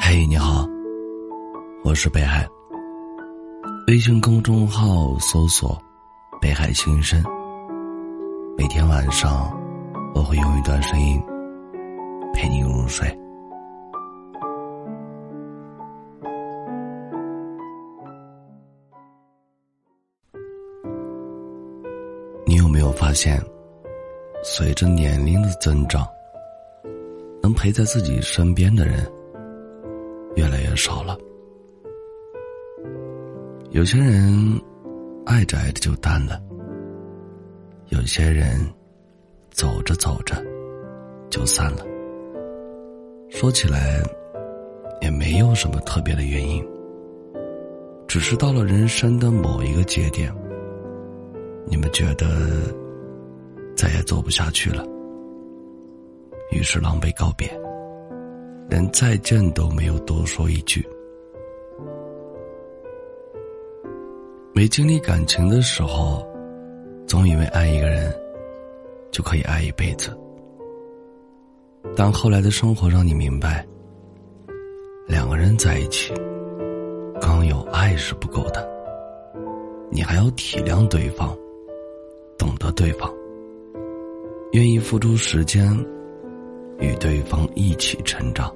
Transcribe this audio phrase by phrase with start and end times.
[0.00, 0.66] 嘿，你好，
[1.84, 2.48] 我是北海。
[3.88, 5.78] 微信公众号搜索
[6.40, 7.22] “北海心声”，
[8.56, 9.52] 每天晚上
[10.14, 11.22] 我会用一段声音
[12.32, 13.06] 陪你入睡。
[22.46, 23.38] 你有没有发现，
[24.42, 26.06] 随着年龄的增长，
[27.42, 29.06] 能陪在自己身边的人？
[30.36, 31.18] 越来越少了。
[33.70, 34.60] 有些人
[35.24, 36.40] 爱着爱着就淡了，
[37.88, 38.58] 有些人
[39.50, 40.36] 走着走着
[41.30, 41.84] 就散了。
[43.30, 44.02] 说起来
[45.00, 46.62] 也没有什么特别的原因，
[48.06, 50.30] 只是到了人生的某一个节点，
[51.66, 52.26] 你们觉得
[53.74, 54.84] 再也走不下去了，
[56.50, 57.61] 于是狼狈告别。
[58.72, 60.82] 连再见都没有多说一句。
[64.54, 66.26] 没经历感情的时候，
[67.06, 68.10] 总以为爱一个人
[69.10, 70.18] 就可以爱一辈子。
[71.94, 73.62] 但后来的生活让你明白，
[75.06, 76.14] 两个人在一起，
[77.20, 78.66] 光有爱是不够的，
[79.90, 81.36] 你还要体谅对方，
[82.38, 83.12] 懂得对方，
[84.52, 85.70] 愿意付出时间
[86.78, 88.50] 与对方一起成长。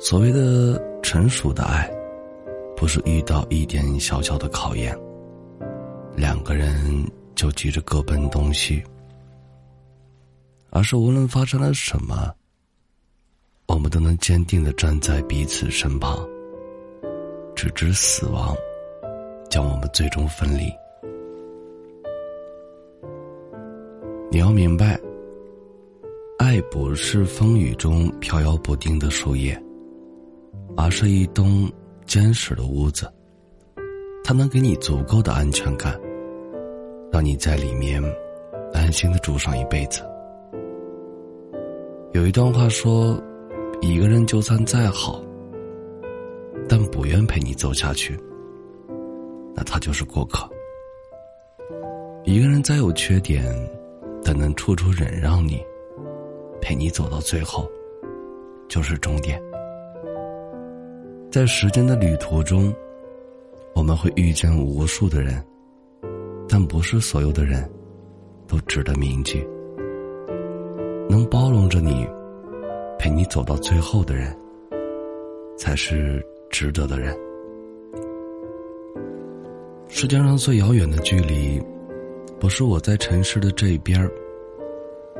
[0.00, 1.90] 所谓的成熟的爱，
[2.76, 4.96] 不是遇到一点小小的考验，
[6.14, 7.04] 两个人
[7.34, 8.80] 就急着各奔东西，
[10.70, 12.32] 而是无论发生了什么，
[13.66, 16.16] 我们都能坚定的站在彼此身旁，
[17.56, 18.56] 直至死亡
[19.50, 20.72] 将我们最终分离。
[24.30, 24.96] 你要明白，
[26.38, 29.60] 爱不是风雨中飘摇不定的树叶。
[30.76, 31.70] 而是一栋
[32.06, 33.10] 坚实的屋子，
[34.22, 35.98] 它能给你足够的安全感，
[37.12, 38.02] 让你在里面
[38.72, 40.02] 安心的住上一辈子。
[42.12, 43.20] 有一段话说
[43.82, 45.22] ：“一个人就算再好，
[46.68, 48.18] 但不愿陪你走下去，
[49.54, 50.48] 那他就是过客。
[52.24, 53.44] 一个人再有缺点，
[54.24, 55.62] 但能处处忍让你，
[56.60, 57.68] 陪你走到最后，
[58.68, 59.42] 就是终点。”
[61.30, 62.74] 在时间的旅途中，
[63.74, 65.44] 我们会遇见无数的人，
[66.48, 67.70] 但不是所有的人，
[68.46, 69.46] 都值得铭记。
[71.06, 72.08] 能包容着你，
[72.98, 74.34] 陪你走到最后的人，
[75.58, 77.14] 才是值得的人。
[79.86, 81.62] 世界上最遥远的距离，
[82.40, 84.00] 不是我在城市的这边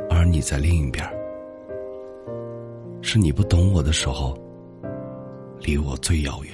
[0.09, 1.05] 而你在另一边
[3.03, 4.35] 是你不懂我的时候。
[5.61, 6.53] 离我最遥远。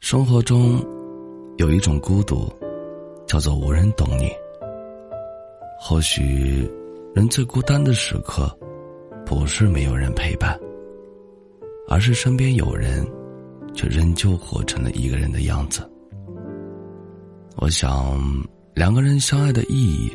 [0.00, 0.84] 生活中
[1.56, 2.52] 有一种孤独，
[3.26, 4.30] 叫做无人懂你。
[5.80, 6.70] 或许
[7.14, 8.54] 人最孤单的时刻，
[9.26, 10.58] 不是没有人陪伴，
[11.88, 13.06] 而是身边有人，
[13.74, 15.90] 却仍旧活成了一个人的样子。
[17.56, 18.20] 我想，
[18.74, 20.10] 两个人相爱的意义，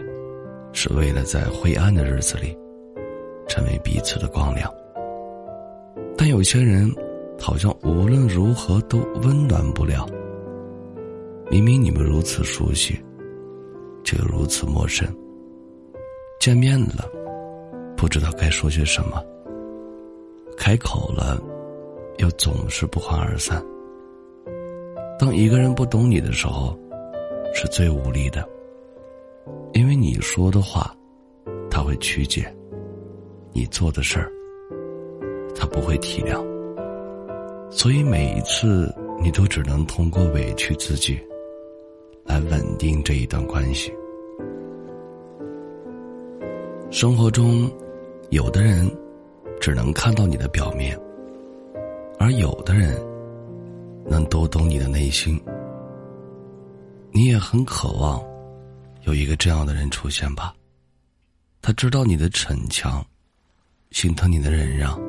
[0.71, 2.55] 是为了在灰暗的日子里。
[3.49, 4.73] 成为彼此的光亮，
[6.15, 6.89] 但有些人
[7.37, 10.07] 好像无论如何都温暖不了。
[11.49, 12.97] 明明你们如此熟悉，
[14.03, 15.07] 却又如此陌生。
[16.39, 17.09] 见面了，
[17.97, 19.17] 不知道该说些什么；
[20.55, 21.41] 开口了，
[22.19, 23.61] 又总是不欢而散。
[25.17, 26.77] 当一个人不懂你的时候，
[27.53, 28.47] 是最无力的，
[29.73, 30.95] 因为你说的话，
[31.69, 32.45] 他会曲解。
[33.59, 34.31] 你做的事儿，
[35.53, 36.41] 他不会体谅，
[37.69, 38.89] 所以每一次
[39.21, 41.19] 你都只能通过委屈自己，
[42.23, 43.93] 来稳定这一段关系。
[46.89, 47.69] 生活中，
[48.29, 48.89] 有的人
[49.59, 50.97] 只能看到你的表面，
[52.17, 52.97] 而有的人
[54.05, 55.37] 能读懂你的内心。
[57.11, 58.23] 你也很渴望
[59.03, 60.55] 有一个这样的人出现吧？
[61.61, 63.05] 他知道你的逞强。
[63.91, 64.99] 心疼你的忍让，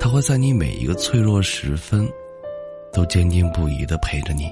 [0.00, 2.06] 他会在你每一个脆弱时分，
[2.92, 4.50] 都坚定不移的陪着你。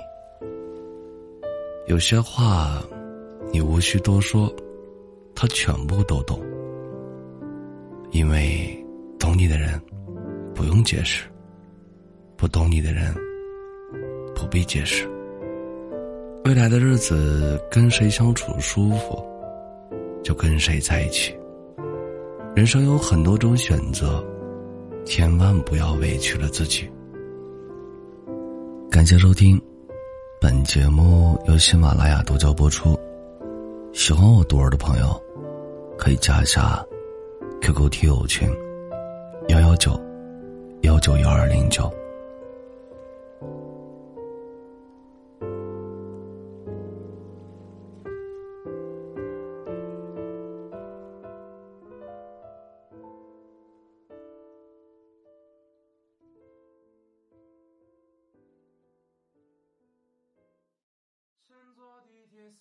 [1.88, 2.80] 有些话，
[3.52, 4.48] 你无需多说，
[5.34, 6.40] 他全部都懂。
[8.12, 8.72] 因为
[9.18, 9.82] 懂你的人，
[10.54, 11.24] 不用解释；
[12.36, 13.12] 不懂你的人，
[14.32, 15.08] 不必解释。
[16.44, 19.26] 未来的日子，跟谁相处舒服，
[20.22, 21.36] 就跟谁在一起。
[22.54, 24.24] 人生有很多种选择，
[25.04, 26.88] 千万不要委屈了自己。
[28.88, 29.60] 感谢收听，
[30.40, 32.96] 本节目由喜马拉雅独家播出。
[33.92, 35.20] 喜欢我独儿的朋友，
[35.98, 36.80] 可以加一下
[37.60, 38.48] QQ 听友群：
[39.48, 40.00] 幺幺九
[40.82, 41.92] 幺九幺二零九。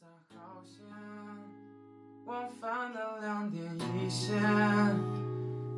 [0.03, 0.83] 三号线，
[2.25, 4.37] 往返的两点一线，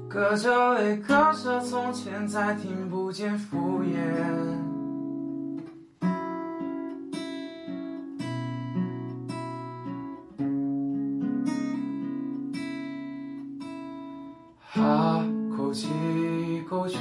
[0.10, 3.94] 隔着泪，隔着从前，再听不见敷衍。
[14.60, 15.24] 哈，
[15.56, 15.88] 口气
[16.68, 17.00] 勾拳，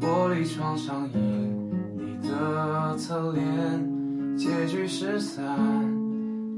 [0.00, 6.03] 玻璃窗上映你的侧脸，结局失散。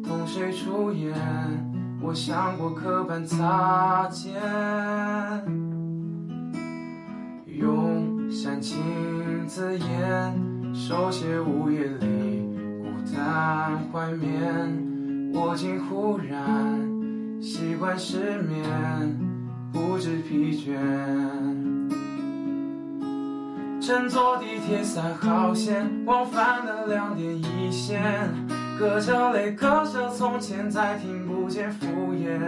[0.06, 1.12] 同谁出演？
[2.00, 4.32] 我想过客般擦肩，
[7.46, 8.78] 用煽情
[9.46, 12.48] 字眼手写午夜里
[12.82, 15.32] 孤单怀缅。
[15.34, 16.78] 我竟忽然
[17.40, 19.18] 习惯失眠，
[19.72, 20.76] 不知疲倦。
[23.80, 28.32] 乘坐地铁三号线，往返的两点一线。
[28.78, 32.38] 隔着泪，隔着从前，再听不见敷衍。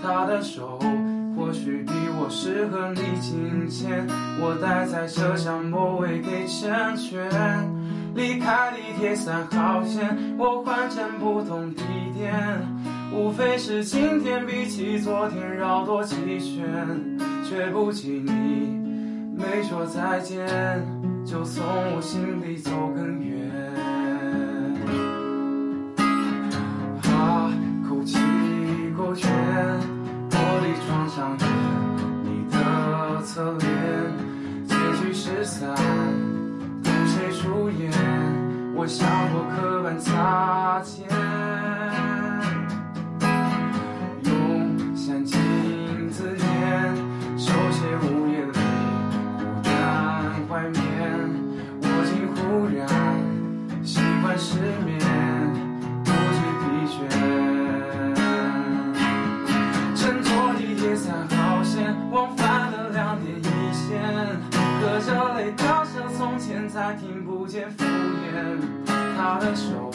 [0.00, 0.78] 他的手
[1.36, 4.06] 或许比我适合你紧牵，
[4.40, 7.28] 我待在车厢末尾给成全。
[8.14, 11.82] 离开地铁三号线，我换乘不同地
[12.16, 12.34] 点，
[13.12, 18.80] 无非是今天比起昨天绕多几圈，却不及你
[19.36, 20.46] 没说再见，
[21.24, 21.64] 就从
[21.94, 23.38] 我心里走更远。
[30.88, 31.46] 装上有
[32.24, 33.68] 你的侧脸
[34.66, 35.74] 结局失散
[36.82, 37.92] 等谁出演？
[38.74, 41.06] 我像过客般擦肩。
[66.94, 68.58] 听不见敷衍。
[69.16, 69.90] 他的手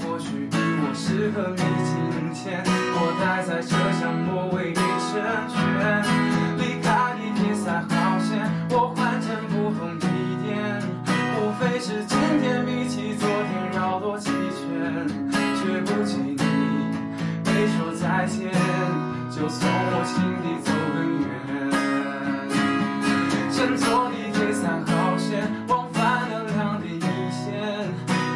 [0.00, 6.29] 或许比我适合你紧牵，我待在车厢末尾给成全。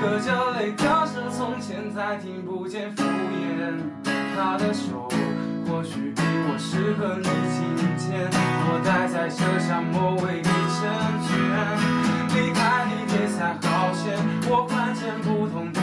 [0.05, 3.73] 隔着泪，隔着从前，再听不见敷衍。
[4.37, 5.09] 他的手
[5.67, 7.65] 或许比我适合你今
[7.97, 8.29] 天，
[8.69, 10.85] 我待在车厢末尾你成
[11.25, 11.33] 全。
[12.37, 15.81] 离开地铁三号线，我换乘不同的